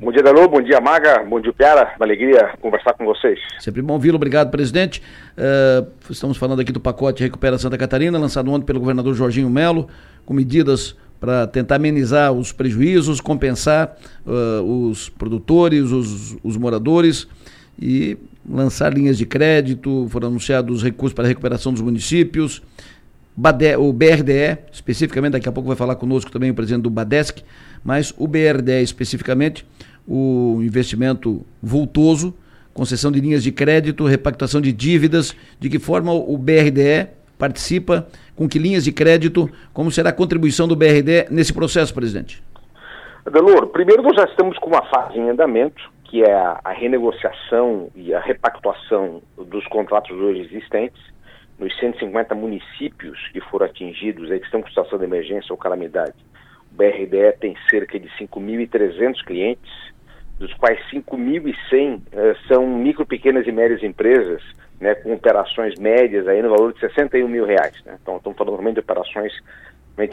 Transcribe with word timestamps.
Bom 0.00 0.10
dia, 0.10 0.22
Danilo. 0.22 0.48
Bom 0.48 0.60
dia, 0.60 0.80
Maga. 0.80 1.22
Bom 1.22 1.40
dia, 1.40 1.52
Piara. 1.52 1.94
Uma 1.96 2.04
alegria 2.04 2.52
conversar 2.60 2.94
com 2.94 3.04
vocês. 3.04 3.38
Sempre 3.60 3.80
bom 3.80 3.94
ouvi-lo. 3.94 4.16
Obrigado, 4.16 4.50
presidente. 4.50 5.00
Uh, 5.38 5.88
estamos 6.10 6.36
falando 6.36 6.60
aqui 6.60 6.72
do 6.72 6.80
pacote 6.80 7.22
Recupera 7.22 7.56
Santa 7.58 7.78
Catarina, 7.78 8.18
lançado 8.18 8.50
ontem 8.50 8.66
pelo 8.66 8.80
governador 8.80 9.14
Jorginho 9.14 9.48
Melo, 9.48 9.88
com 10.26 10.34
medidas 10.34 10.96
para 11.20 11.46
tentar 11.46 11.76
amenizar 11.76 12.32
os 12.32 12.52
prejuízos, 12.52 13.20
compensar 13.20 13.96
uh, 14.26 14.62
os 14.62 15.08
produtores, 15.08 15.92
os, 15.92 16.36
os 16.42 16.56
moradores 16.56 17.28
e 17.80 18.18
lançar 18.48 18.92
linhas 18.92 19.16
de 19.16 19.24
crédito. 19.24 20.08
Foram 20.10 20.28
anunciados 20.28 20.82
recursos 20.82 21.14
para 21.14 21.24
a 21.24 21.28
recuperação 21.28 21.72
dos 21.72 21.80
municípios. 21.80 22.62
Bade, 23.36 23.76
o 23.76 23.92
BRDE, 23.92 24.58
especificamente, 24.70 25.32
daqui 25.32 25.48
a 25.48 25.52
pouco 25.52 25.66
vai 25.66 25.76
falar 25.76 25.96
conosco 25.96 26.30
também 26.30 26.50
o 26.50 26.54
presidente 26.54 26.82
do 26.82 26.90
Badesc, 26.90 27.42
mas 27.82 28.14
o 28.16 28.28
BRDE 28.28 28.82
especificamente, 28.82 29.66
o 30.06 30.60
investimento 30.62 31.44
vultoso, 31.60 32.32
concessão 32.72 33.10
de 33.10 33.20
linhas 33.20 33.42
de 33.42 33.50
crédito, 33.50 34.04
repactuação 34.04 34.60
de 34.60 34.72
dívidas, 34.72 35.34
de 35.58 35.68
que 35.68 35.80
forma 35.80 36.12
o 36.12 36.38
BRDE 36.38 37.08
participa, 37.36 38.06
com 38.36 38.48
que 38.48 38.58
linhas 38.58 38.84
de 38.84 38.92
crédito, 38.92 39.50
como 39.72 39.90
será 39.90 40.10
a 40.10 40.12
contribuição 40.12 40.68
do 40.68 40.76
BRDE 40.76 41.26
nesse 41.30 41.52
processo, 41.52 41.92
presidente? 41.92 42.42
Delor, 43.32 43.68
primeiro 43.68 44.02
nós 44.02 44.14
já 44.16 44.24
estamos 44.24 44.58
com 44.58 44.68
uma 44.68 44.84
fase 44.86 45.18
em 45.18 45.30
andamento, 45.30 45.82
que 46.04 46.22
é 46.22 46.32
a 46.32 46.70
renegociação 46.70 47.88
e 47.96 48.14
a 48.14 48.20
repactuação 48.20 49.22
dos 49.36 49.66
contratos 49.66 50.16
hoje 50.16 50.42
existentes, 50.42 51.00
nos 51.58 51.76
150 51.78 52.34
municípios 52.34 53.18
que 53.32 53.40
foram 53.40 53.66
atingidos, 53.66 54.30
aí, 54.30 54.38
que 54.38 54.46
estão 54.46 54.62
com 54.62 54.68
situação 54.68 54.98
de 54.98 55.04
emergência 55.04 55.52
ou 55.52 55.56
calamidade, 55.56 56.14
o 56.72 56.74
BRDE 56.74 57.38
tem 57.40 57.56
cerca 57.70 57.98
de 57.98 58.08
5.300 58.18 59.24
clientes, 59.24 59.72
dos 60.38 60.52
quais 60.54 60.80
5.100 60.90 62.00
eh, 62.12 62.36
são 62.48 62.66
micro, 62.66 63.06
pequenas 63.06 63.46
e 63.46 63.52
médias 63.52 63.82
empresas, 63.84 64.42
né, 64.80 64.94
com 64.96 65.14
operações 65.14 65.78
médias 65.78 66.26
aí 66.26 66.42
no 66.42 66.50
valor 66.50 66.72
de 66.72 66.80
61 66.80 67.28
mil 67.28 67.44
reais. 67.44 67.80
Né? 67.84 67.96
Então, 68.02 68.16
estamos 68.16 68.36
falando 68.36 68.54
realmente 68.54 68.74
de 68.74 68.80
operações 68.80 69.32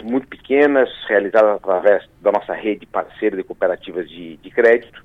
muito 0.04 0.28
pequenas, 0.28 0.90
realizadas 1.08 1.56
através 1.56 2.08
da 2.22 2.32
nossa 2.32 2.54
rede 2.54 2.86
parceira 2.86 3.36
de 3.36 3.44
cooperativas 3.44 4.08
de, 4.08 4.38
de 4.38 4.52
crédito, 4.52 5.04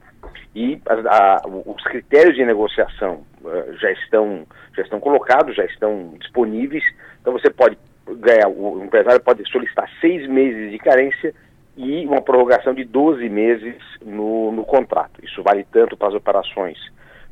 e 0.57 0.81
a, 0.87 0.95
a, 0.95 1.43
os 1.47 1.85
critérios 1.85 2.35
de 2.35 2.43
negociação 2.43 3.23
uh, 3.45 3.77
já 3.79 3.93
estão 3.93 4.47
já 4.75 4.83
estão 4.83 4.99
colocados, 4.99 5.55
já 5.55 5.67
estão 5.67 6.15
disponíveis. 6.19 6.83
Então 7.21 7.35
você 7.35 7.51
pode 7.51 7.77
ganhar, 8.07 8.49
o 8.49 8.83
empresário 8.83 9.21
pode 9.21 9.47
solicitar 9.51 9.87
seis 10.01 10.27
meses 10.27 10.71
de 10.71 10.79
carência 10.79 11.35
e 11.77 12.07
uma 12.07 12.23
prorrogação 12.23 12.73
de 12.73 12.85
12 12.85 13.29
meses 13.29 13.77
no, 14.03 14.51
no 14.51 14.65
contrato. 14.65 15.23
Isso 15.23 15.43
vale 15.43 15.67
tanto 15.71 15.95
para 15.95 16.09
as 16.09 16.15
operações 16.15 16.79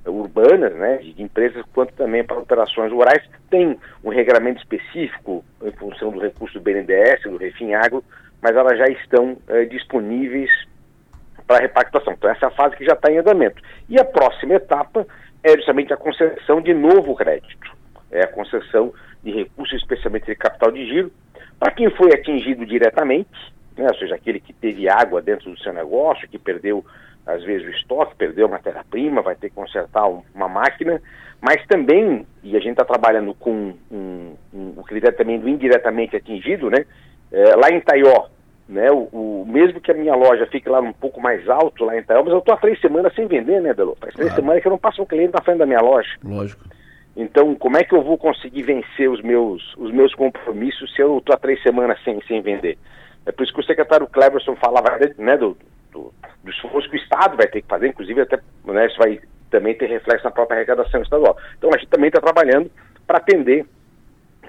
urbanas, 0.05 0.75
né, 0.75 0.99
de 0.99 1.23
empresas, 1.23 1.65
quanto 1.73 1.95
também 1.95 2.23
para 2.23 2.39
operações 2.39 2.93
rurais. 2.93 3.23
Tem 3.49 3.79
um 4.03 4.11
regramento 4.11 4.61
específico 4.61 5.43
em 5.63 5.73
função 5.73 6.11
do 6.11 6.21
recurso 6.21 6.59
do 6.59 6.63
BNDES, 6.63 7.23
do 7.23 7.39
Refim 7.39 7.73
Agro, 7.73 8.05
mas 8.43 8.55
elas 8.55 8.77
já 8.77 8.87
estão 8.89 9.39
eh, 9.49 9.65
disponíveis 9.65 10.51
para 11.47 11.63
repactuação. 11.63 12.13
Então, 12.13 12.31
essa 12.31 12.47
é 12.47 12.49
a 12.49 12.53
fase 12.53 12.77
que 12.77 12.85
já 12.85 12.95
está 12.95 13.11
em 13.11 13.19
andamento. 13.19 13.63
E 13.89 13.99
a 13.99 14.05
próxima 14.05 14.55
etapa 14.55 15.07
é 15.43 15.57
justamente 15.57 15.93
a 15.93 15.97
concessão 15.97 16.61
de 16.61 16.73
novo 16.73 17.15
crédito. 17.15 17.73
É 18.11 18.23
a 18.23 18.29
concessão 18.29 18.93
de 19.23 19.31
recursos, 19.31 19.81
especialmente 19.81 20.27
de 20.27 20.35
capital 20.35 20.71
de 20.71 20.87
giro, 20.87 21.13
para 21.59 21.73
quem 21.73 21.91
foi 21.91 22.13
atingido 22.13 22.65
diretamente, 22.67 23.31
né, 23.77 23.87
ou 23.89 23.95
seja, 23.97 24.15
aquele 24.15 24.41
que 24.41 24.53
teve 24.53 24.89
água 24.89 25.21
dentro 25.21 25.51
do 25.51 25.59
seu 25.59 25.73
negócio, 25.73 26.29
que 26.29 26.39
perdeu, 26.39 26.85
às 27.27 27.43
vezes, 27.43 27.67
o 27.67 27.71
estoque, 27.71 28.15
perdeu 28.17 28.47
a 28.47 28.51
matéria-prima, 28.51 29.23
vai 29.23 29.35
ter 29.35 29.49
que 29.49 29.55
consertar 29.55 30.07
um, 30.07 30.23
uma 30.35 30.49
máquina, 30.49 31.01
mas 31.41 31.65
também, 31.67 32.27
e 32.43 32.57
a 32.57 32.61
gente 32.61 32.73
está 32.73 32.85
trabalhando 32.85 33.35
com 33.35 33.75
um, 33.91 34.35
um, 34.53 34.75
o 34.77 34.85
critério 34.85 35.17
também 35.17 35.39
do 35.39 35.49
indiretamente 35.49 36.17
atingido, 36.17 36.71
né, 36.71 36.85
é, 37.33 37.57
lá 37.57 37.69
em 37.71 37.81
Taió, 37.81 38.27
né? 38.69 38.91
O, 38.91 39.09
o, 39.13 39.47
mesmo 39.47 39.81
que 39.81 39.91
a 39.91 39.95
minha 39.95 40.15
loja 40.15 40.47
fique 40.47 40.69
lá 40.69 40.81
um 40.81 40.93
pouco 40.93 41.21
mais 41.21 41.49
alto, 41.49 41.85
lá 41.85 41.97
em 41.97 42.01
Itaú, 42.01 42.25
mas 42.25 42.33
eu 42.33 42.39
estou 42.39 42.55
há 42.55 42.59
três 42.59 42.81
semanas 42.81 43.15
sem 43.15 43.27
vender, 43.27 43.61
né, 43.61 43.75
Belo? 43.75 43.97
Faz 44.01 44.15
três 44.15 44.29
claro. 44.29 44.43
semanas 44.43 44.63
que 44.63 44.69
eu 44.69 44.73
não 44.73 44.79
passo 44.79 45.03
um 45.03 45.07
cliente 45.07 45.35
na 45.35 45.43
frente 45.43 45.59
da 45.59 45.67
minha 45.67 45.81
loja. 45.81 46.11
Lógico. 46.23 46.65
Então, 47.17 47.55
como 47.55 47.77
é 47.77 47.85
que 47.85 47.95
eu 47.95 48.03
vou 48.03 48.19
conseguir 48.19 48.63
vencer 48.63 49.09
os 49.09 49.23
meus, 49.23 49.75
os 49.77 49.93
meus 49.93 50.15
compromissos 50.15 50.93
se 50.95 51.01
eu 51.01 51.19
estou 51.19 51.35
há 51.35 51.39
três 51.39 51.63
semanas 51.63 52.03
sem, 52.03 52.21
sem 52.23 52.43
vender? 52.43 52.77
É 53.25 53.33
por 53.33 53.45
isso 53.45 53.55
que 53.55 53.61
o 53.61 53.65
secretário 53.65 54.07
Cleverson 54.09 54.57
falava 54.57 54.99
né, 55.17 55.37
do, 55.37 55.57
do, 55.93 56.13
do 56.43 56.51
esforço 56.51 56.91
que 56.91 56.97
o 56.97 57.01
Estado 57.01 57.37
vai 57.37 57.47
ter 57.47 57.63
que 57.63 57.69
fazer, 57.69 57.89
inclusive 57.89 58.21
até 58.21 58.41
né, 58.65 58.87
isso 58.87 58.99
vai 58.99 59.21
também 59.49 59.75
ter 59.75 59.87
reflexo 59.87 60.25
na 60.25 60.33
própria 60.33 60.57
arrecadação 60.57 61.01
estadual. 61.03 61.37
Então, 61.57 61.71
a 61.73 61.79
gente 61.79 61.89
também 61.89 62.09
está 62.09 62.21
trabalhando 62.21 62.69
para 63.07 63.19
atender 63.19 63.65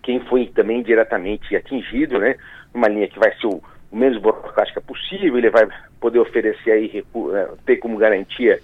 quem 0.01 0.19
foi 0.21 0.47
também 0.47 0.81
diretamente 0.81 1.55
atingido, 1.55 2.19
né? 2.19 2.35
Uma 2.73 2.87
linha 2.87 3.07
que 3.07 3.19
vai 3.19 3.33
ser 3.35 3.47
o 3.47 3.61
o 3.91 3.95
menos 3.95 4.17
burocrática 4.17 4.81
possível, 4.81 5.37
ele 5.37 5.49
vai 5.49 5.67
poder 5.99 6.19
oferecer 6.19 6.71
aí, 6.71 7.03
é, 7.33 7.49
ter 7.65 7.77
como 7.77 7.97
garantia 7.97 8.59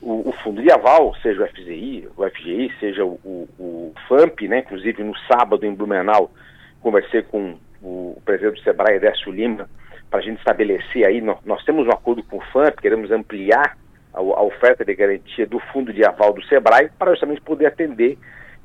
o, 0.00 0.28
o, 0.28 0.32
fundo 0.42 0.62
de 0.62 0.70
aval, 0.70 1.14
seja 1.22 1.42
o 1.42 1.48
FGI, 1.48 2.08
o 2.16 2.28
FGI, 2.30 2.72
seja 2.78 3.04
o, 3.04 3.18
o, 3.24 3.48
o, 3.58 3.94
FAMP, 4.08 4.48
né? 4.48 4.58
Inclusive 4.60 5.02
no 5.02 5.16
sábado 5.20 5.64
em 5.64 5.74
Blumenau 5.74 6.30
conversei 6.80 7.22
com 7.22 7.56
o 7.82 8.20
presidente 8.24 8.54
do 8.54 8.62
Sebrae, 8.62 9.00
Décio 9.00 9.32
Lima, 9.32 9.68
para 10.10 10.20
a 10.20 10.22
gente 10.22 10.38
estabelecer 10.38 11.04
aí, 11.04 11.20
nós, 11.20 11.38
nós, 11.44 11.64
temos 11.64 11.86
um 11.86 11.90
acordo 11.90 12.22
com 12.22 12.38
o 12.38 12.40
FAMP, 12.52 12.80
queremos 12.80 13.10
ampliar 13.10 13.76
a, 14.14 14.20
a, 14.20 14.42
oferta 14.42 14.84
de 14.84 14.94
garantia 14.94 15.46
do 15.46 15.58
fundo 15.58 15.92
de 15.92 16.04
aval 16.04 16.32
do 16.32 16.44
Sebrae 16.44 16.90
para 16.98 17.10
justamente 17.10 17.40
poder 17.40 17.66
atender 17.66 18.16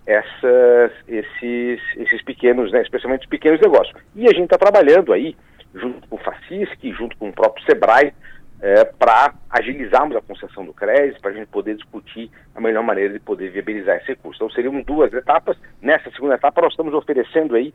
essas, 0.06 0.92
esses, 1.08 1.82
esses 1.98 2.22
pequenos, 2.24 2.72
né, 2.72 2.82
especialmente 2.82 3.24
os 3.24 3.30
pequenos 3.30 3.60
negócios. 3.60 3.96
E 4.16 4.26
a 4.26 4.34
gente 4.34 4.44
está 4.44 4.58
trabalhando 4.58 5.14
aí 5.14 5.36
junto 5.74 6.08
com 6.08 6.16
o 6.16 6.20
FACISC, 6.20 6.92
junto 6.94 7.18
com 7.18 7.30
o 7.30 7.34
próprio 7.34 7.66
SEBRAE, 7.66 8.14
é, 8.62 8.86
para 8.86 9.34
agilizarmos 9.50 10.16
a 10.16 10.22
concessão 10.22 10.64
do 10.64 10.74
crédito, 10.74 11.20
para 11.20 11.32
a 11.32 11.34
gente 11.34 11.48
poder 11.48 11.76
discutir 11.76 12.30
a 12.54 12.62
melhor 12.62 12.84
maneira 12.84 13.14
de 13.14 13.20
poder 13.20 13.50
viabilizar 13.50 13.98
esse 13.98 14.08
recurso. 14.08 14.38
Então 14.38 14.52
seriam 14.52 14.80
duas 14.82 15.12
etapas. 15.14 15.58
Nessa 15.82 16.12
segunda 16.12 16.36
etapa 16.36 16.62
nós 16.62 16.74
estamos 16.74 16.94
oferecendo 16.94 17.56
aí, 17.56 17.74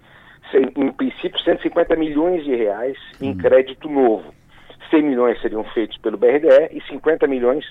em 0.55 0.93
princípio, 0.93 1.41
150 1.41 1.97
milhões 1.97 2.45
de 2.45 2.55
reais 2.55 2.97
em 3.21 3.31
uhum. 3.31 3.39
crédito 3.39 3.89
novo. 3.89 4.33
100 4.91 5.03
milhões 5.03 5.41
seriam 5.41 5.65
feitos 5.65 5.99
pelo 5.99 6.17
BRDE 6.17 6.69
e 6.71 6.81
50 6.89 7.27
milhões, 7.27 7.65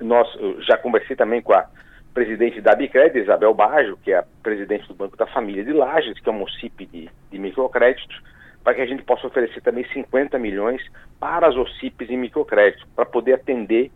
nós, 0.00 0.26
já 0.66 0.78
conversei 0.78 1.14
também 1.14 1.42
com 1.42 1.52
a 1.52 1.66
presidente 2.14 2.60
da 2.60 2.74
Bicred, 2.74 3.18
Isabel 3.18 3.54
Bajo, 3.54 3.98
que 3.98 4.12
é 4.12 4.18
a 4.18 4.24
presidente 4.42 4.88
do 4.88 4.94
Banco 4.94 5.16
da 5.16 5.26
Família 5.26 5.64
de 5.64 5.72
Lages, 5.72 6.18
que 6.20 6.28
é 6.28 6.32
um 6.32 6.42
OCIP 6.42 6.86
de, 6.86 7.10
de 7.30 7.38
microcrédito, 7.38 8.14
para 8.62 8.74
que 8.74 8.80
a 8.80 8.86
gente 8.86 9.02
possa 9.02 9.26
oferecer 9.26 9.60
também 9.60 9.84
50 9.92 10.38
milhões 10.38 10.82
para 11.18 11.48
as 11.48 11.56
OCIPs 11.56 12.10
e 12.10 12.16
microcréditos, 12.16 12.86
para 12.94 13.04
poder 13.04 13.34
atender 13.34 13.90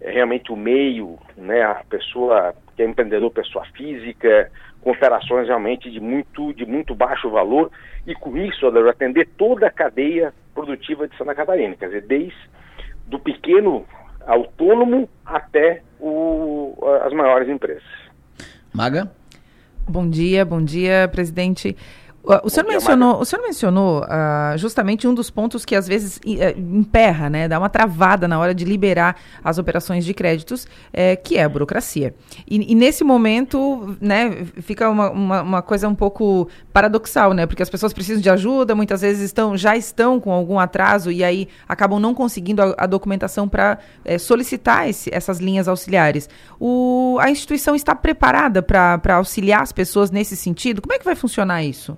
é, 0.00 0.10
realmente 0.10 0.52
o 0.52 0.56
meio, 0.56 1.18
né, 1.36 1.62
a 1.62 1.82
pessoa 1.88 2.54
que 2.76 2.82
é 2.82 2.86
empreendedor, 2.86 3.30
pessoa 3.30 3.64
física, 3.76 4.50
com 4.80 4.92
operações 4.92 5.48
realmente 5.48 5.90
de 5.90 6.00
muito, 6.00 6.52
de 6.54 6.64
muito 6.64 6.94
baixo 6.94 7.28
valor, 7.28 7.70
e 8.06 8.14
com 8.14 8.36
isso, 8.36 8.66
atender 8.88 9.28
toda 9.36 9.66
a 9.66 9.70
cadeia 9.70 10.32
produtiva 10.54 11.06
de 11.06 11.16
Santa 11.16 11.34
Catarina, 11.34 11.76
quer 11.76 11.86
dizer, 11.86 12.02
desde 12.02 12.48
do 13.06 13.18
pequeno 13.18 13.84
autônomo 14.26 15.08
até 15.24 15.82
o, 15.98 16.76
as 17.04 17.12
maiores 17.12 17.48
empresas. 17.48 17.82
Maga? 18.72 19.10
Bom 19.88 20.08
dia, 20.08 20.44
bom 20.44 20.62
dia, 20.62 21.08
presidente. 21.08 21.74
O 22.44 22.50
senhor, 22.50 22.68
mencionou, 22.68 23.18
o 23.18 23.24
senhor 23.24 23.42
mencionou 23.42 24.02
uh, 24.02 24.58
justamente 24.58 25.08
um 25.08 25.14
dos 25.14 25.30
pontos 25.30 25.64
que 25.64 25.74
às 25.74 25.88
vezes 25.88 26.18
uh, 26.18 26.60
emperra, 26.60 27.30
né, 27.30 27.48
dá 27.48 27.58
uma 27.58 27.70
travada 27.70 28.28
na 28.28 28.38
hora 28.38 28.54
de 28.54 28.66
liberar 28.66 29.16
as 29.42 29.56
operações 29.56 30.04
de 30.04 30.12
créditos, 30.12 30.66
é, 30.92 31.16
que 31.16 31.38
é 31.38 31.44
a 31.44 31.48
burocracia. 31.48 32.14
E, 32.46 32.70
e 32.70 32.74
nesse 32.74 33.02
momento, 33.02 33.96
né, 33.98 34.44
fica 34.60 34.90
uma, 34.90 35.10
uma, 35.10 35.40
uma, 35.40 35.62
coisa 35.62 35.88
um 35.88 35.94
pouco 35.94 36.50
paradoxal, 36.70 37.32
né, 37.32 37.46
porque 37.46 37.62
as 37.62 37.70
pessoas 37.70 37.94
precisam 37.94 38.20
de 38.20 38.28
ajuda, 38.28 38.74
muitas 38.74 39.00
vezes 39.00 39.22
estão, 39.22 39.56
já 39.56 39.74
estão 39.74 40.20
com 40.20 40.30
algum 40.30 40.58
atraso 40.58 41.10
e 41.10 41.24
aí 41.24 41.48
acabam 41.66 41.98
não 41.98 42.12
conseguindo 42.12 42.60
a, 42.60 42.74
a 42.76 42.86
documentação 42.86 43.48
para 43.48 43.78
é, 44.04 44.18
solicitar 44.18 44.86
esse, 44.86 45.08
essas 45.14 45.38
linhas 45.38 45.66
auxiliares. 45.66 46.28
O, 46.60 47.16
a 47.22 47.30
instituição 47.30 47.74
está 47.74 47.94
preparada 47.94 48.62
para 48.62 49.16
auxiliar 49.16 49.62
as 49.62 49.72
pessoas 49.72 50.10
nesse 50.10 50.36
sentido? 50.36 50.82
Como 50.82 50.92
é 50.92 50.98
que 50.98 51.06
vai 51.06 51.16
funcionar 51.16 51.64
isso? 51.64 51.96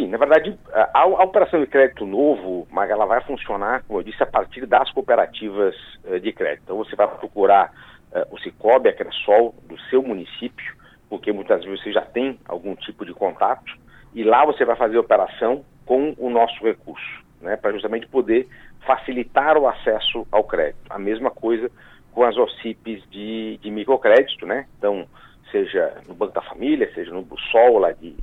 Sim, 0.00 0.08
na 0.08 0.16
verdade, 0.16 0.58
a, 0.72 1.00
a, 1.00 1.04
operação 1.04 1.60
de 1.60 1.66
crédito 1.66 2.06
novo, 2.06 2.66
Maga, 2.70 2.94
ela 2.94 3.04
vai 3.04 3.20
funcionar, 3.22 3.84
como 3.86 3.98
eu 3.98 4.02
disse, 4.02 4.22
a 4.22 4.26
partir 4.26 4.64
das 4.64 4.90
cooperativas 4.92 5.74
uh, 6.04 6.18
de 6.18 6.32
crédito. 6.32 6.62
Então 6.64 6.78
você 6.78 6.96
vai 6.96 7.06
procurar 7.06 7.70
uh, 8.10 8.34
o 8.34 8.38
Cicobi, 8.38 8.88
a 8.88 8.94
Cressol, 8.94 9.54
do 9.68 9.78
seu 9.90 10.02
município, 10.02 10.74
porque 11.10 11.30
muitas 11.32 11.62
vezes 11.62 11.82
você 11.82 11.92
já 11.92 12.00
tem 12.00 12.40
algum 12.48 12.74
tipo 12.76 13.04
de 13.04 13.12
contato, 13.12 13.76
e 14.14 14.24
lá 14.24 14.42
você 14.46 14.64
vai 14.64 14.74
fazer 14.74 14.96
a 14.96 15.00
operação 15.00 15.66
com 15.84 16.14
o 16.16 16.30
nosso 16.30 16.64
recurso, 16.64 17.22
né, 17.42 17.56
para 17.58 17.72
justamente 17.72 18.06
poder 18.06 18.48
facilitar 18.86 19.58
o 19.58 19.68
acesso 19.68 20.26
ao 20.32 20.44
crédito. 20.44 20.80
A 20.88 20.98
mesma 20.98 21.30
coisa 21.30 21.70
com 22.12 22.24
as 22.24 22.38
OCIPs 22.38 23.02
de, 23.10 23.58
de 23.58 23.70
microcrédito, 23.70 24.46
né? 24.46 24.66
Então, 24.78 25.06
seja 25.50 25.98
no 26.08 26.14
Banco 26.14 26.32
da 26.32 26.42
Família, 26.42 26.90
seja 26.94 27.12
no 27.12 27.26
Sol 27.52 27.78
lá 27.78 27.92
de 27.92 28.16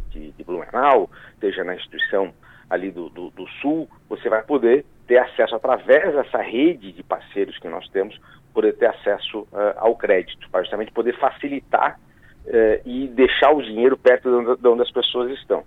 Blumenau, 0.47 1.09
seja 1.39 1.63
na 1.63 1.75
instituição 1.75 2.33
ali 2.69 2.89
do, 2.89 3.09
do, 3.09 3.29
do, 3.29 3.47
Sul, 3.61 3.87
você 4.09 4.29
vai 4.29 4.41
poder 4.41 4.85
ter 5.05 5.17
acesso 5.17 5.55
através 5.55 6.13
dessa 6.13 6.41
rede 6.41 6.91
de 6.91 7.03
parceiros 7.03 7.57
que 7.59 7.67
nós 7.67 7.87
temos, 7.89 8.19
poder 8.53 8.73
ter 8.75 8.87
acesso 8.87 9.41
uh, 9.41 9.77
ao 9.77 9.95
crédito, 9.95 10.49
para 10.49 10.61
justamente 10.61 10.91
poder 10.91 11.17
facilitar 11.17 11.99
uh, 12.45 12.81
e 12.85 13.07
deixar 13.07 13.51
o 13.51 13.61
dinheiro 13.61 13.97
perto 13.97 14.29
de 14.29 14.35
onde, 14.35 14.61
de 14.61 14.67
onde 14.67 14.81
as 14.81 14.91
pessoas 14.91 15.31
estão. 15.31 15.63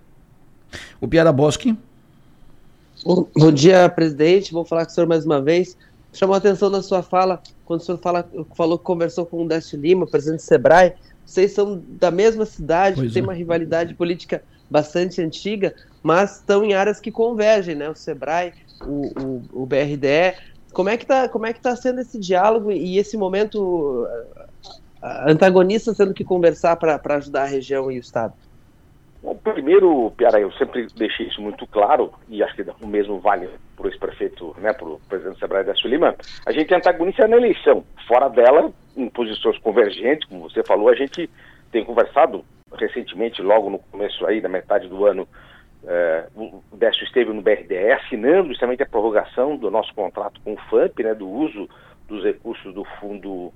O 0.99 1.07
Piara 1.07 1.31
Bosque. 1.31 1.75
Bom, 3.03 3.27
bom 3.35 3.51
dia, 3.51 3.89
presidente. 3.89 4.53
Vou 4.53 4.63
falar 4.63 4.85
com 4.85 4.91
o 4.91 4.93
senhor 4.93 5.07
mais 5.07 5.25
uma 5.25 5.41
vez. 5.41 5.75
Chamou 6.13 6.35
a 6.35 6.37
atenção 6.37 6.69
na 6.69 6.81
sua 6.81 7.01
fala, 7.01 7.41
quando 7.65 7.79
o 7.79 7.83
senhor 7.83 7.97
fala, 7.97 8.29
falou 8.55 8.77
que 8.77 8.83
conversou 8.83 9.25
com 9.25 9.43
o 9.43 9.47
Décio 9.47 9.79
Lima, 9.79 10.05
presidente 10.05 10.41
do 10.41 10.43
Sebrae. 10.43 10.93
Vocês 11.25 11.53
são 11.53 11.81
da 11.87 12.11
mesma 12.11 12.45
cidade, 12.45 12.97
pois 12.97 13.13
tem 13.13 13.21
é. 13.21 13.23
uma 13.23 13.33
rivalidade 13.33 13.93
política 13.93 14.43
bastante 14.71 15.21
antiga, 15.21 15.75
mas 16.01 16.37
estão 16.37 16.63
em 16.63 16.73
áreas 16.73 17.01
que 17.01 17.11
convergem, 17.11 17.75
né? 17.75 17.89
O 17.89 17.95
Sebrae, 17.95 18.53
o, 18.81 19.11
o, 19.21 19.63
o 19.63 19.65
BRDE. 19.65 20.33
Como 20.73 20.87
é 20.87 20.95
que 20.95 21.03
está 21.03 21.27
como 21.27 21.45
é 21.45 21.51
que 21.51 21.59
tá 21.59 21.75
sendo 21.75 21.99
esse 21.99 22.17
diálogo 22.17 22.71
e 22.71 22.97
esse 22.97 23.17
momento 23.17 24.07
antagonista 25.27 25.93
sendo 25.93 26.13
que 26.13 26.23
conversar 26.23 26.77
para 26.77 26.99
ajudar 27.17 27.43
a 27.43 27.47
região 27.47 27.91
e 27.91 27.97
o 27.97 27.99
Estado? 27.99 28.33
Bom, 29.21 29.35
primeiro, 29.35 30.11
Piara, 30.17 30.39
eu 30.39 30.51
sempre 30.53 30.87
deixei 30.95 31.27
isso 31.27 31.39
muito 31.41 31.67
claro, 31.67 32.11
e 32.27 32.41
acho 32.41 32.55
que 32.55 32.65
o 32.81 32.87
mesmo 32.87 33.19
vale 33.19 33.47
para 33.75 33.85
o 33.85 33.89
ex-prefeito, 33.89 34.55
né, 34.59 34.73
para 34.73 34.87
o 34.87 34.99
presidente 35.07 35.37
Sebrae 35.37 35.63
da 35.63 35.75
Sulima, 35.75 36.15
a 36.43 36.51
gente 36.51 36.73
é 36.73 36.77
antagonista 36.77 37.27
na 37.27 37.37
eleição. 37.37 37.83
Fora 38.07 38.29
dela, 38.29 38.73
em 38.97 39.07
posições 39.09 39.59
convergentes, 39.59 40.27
como 40.27 40.49
você 40.49 40.63
falou, 40.63 40.89
a 40.89 40.95
gente 40.95 41.29
tem 41.71 41.85
conversado 41.85 42.43
recentemente, 42.73 43.41
logo 43.41 43.69
no 43.69 43.79
começo 43.79 44.25
aí, 44.25 44.41
da 44.41 44.49
metade 44.49 44.87
do 44.87 45.05
ano, 45.05 45.27
eh, 45.85 46.27
o 46.35 46.61
Décio 46.73 47.03
esteve 47.03 47.33
no 47.33 47.41
BRDE 47.41 47.91
assinando 47.91 48.49
justamente 48.49 48.83
a 48.83 48.85
prorrogação 48.85 49.57
do 49.57 49.71
nosso 49.71 49.93
contrato 49.93 50.39
com 50.43 50.53
o 50.53 50.57
FAMP, 50.69 51.03
né, 51.03 51.13
do 51.13 51.27
uso 51.27 51.67
dos 52.07 52.23
recursos 52.23 52.73
do 52.73 52.83
fundo 52.99 53.51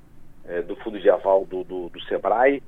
é, 0.48 0.62
do 0.62 0.76
fundo 0.76 1.00
de 1.00 1.10
aval 1.10 1.44
do, 1.46 1.64
do, 1.64 1.90
do 1.90 2.02
Sebrae. 2.04 2.62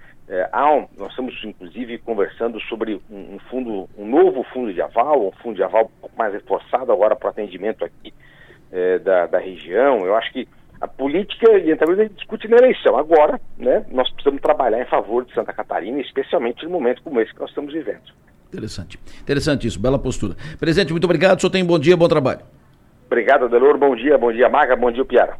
Há 0.51 0.73
um, 0.73 0.87
nós 0.97 1.11
estamos, 1.11 1.39
inclusive, 1.43 1.99
conversando 1.99 2.59
sobre 2.61 2.99
um, 3.09 3.35
um, 3.35 3.39
fundo, 3.49 3.87
um 3.97 4.05
novo 4.05 4.43
fundo 4.51 4.73
de 4.73 4.81
aval, 4.81 5.27
um 5.27 5.31
fundo 5.31 5.55
de 5.55 5.63
aval 5.63 5.83
um 5.85 6.01
pouco 6.01 6.17
mais 6.17 6.33
reforçado 6.33 6.91
agora 6.91 7.15
para 7.15 7.29
atendimento 7.29 7.85
aqui 7.85 8.13
da, 9.05 9.27
da 9.27 9.37
região. 9.37 10.05
Eu 10.05 10.15
acho 10.15 10.33
que 10.33 10.47
a 10.79 10.87
política 10.87 11.51
e 11.57 11.71
a 11.71 11.75
gente 11.75 12.13
discute 12.15 12.47
na 12.47 12.57
eleição. 12.57 12.97
Agora, 12.97 13.39
né, 13.57 13.85
nós 13.91 14.09
precisamos 14.11 14.41
trabalhar 14.41 14.81
em 14.81 14.85
favor 14.85 15.25
de 15.25 15.33
Santa 15.33 15.53
Catarina, 15.53 15.99
especialmente 16.01 16.63
no 16.65 16.71
momento 16.71 17.01
como 17.01 17.19
esse 17.19 17.33
que 17.33 17.39
nós 17.39 17.49
estamos 17.49 17.73
vivendo. 17.73 18.01
Interessante. 18.47 18.99
Interessante 19.21 19.67
isso, 19.67 19.79
bela 19.79 19.99
postura. 19.99 20.35
Presidente, 20.59 20.91
muito 20.91 21.05
obrigado. 21.05 21.37
O 21.37 21.41
senhor 21.41 21.51
tem 21.51 21.63
um 21.63 21.67
bom 21.67 21.79
dia, 21.79 21.97
bom 21.97 22.07
trabalho. 22.07 22.41
Obrigado, 23.07 23.45
Adelor. 23.45 23.77
Bom 23.77 23.95
dia, 23.95 24.17
bom 24.17 24.31
dia, 24.31 24.49
Maga, 24.49 24.75
bom 24.75 24.91
dia, 24.91 25.03
Piara. 25.03 25.37